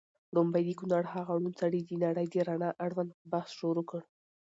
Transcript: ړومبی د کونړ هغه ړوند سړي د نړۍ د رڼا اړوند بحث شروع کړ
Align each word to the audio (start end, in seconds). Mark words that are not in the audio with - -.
ړومبی 0.35 0.63
د 0.65 0.69
کونړ 0.79 1.03
هغه 1.15 1.31
ړوند 1.41 1.57
سړي 1.61 1.81
د 1.83 1.91
نړۍ 2.03 2.25
د 2.29 2.35
رڼا 2.49 2.69
اړوند 2.85 3.09
بحث 3.31 3.49
شروع 3.59 3.85
کړ 3.89 4.01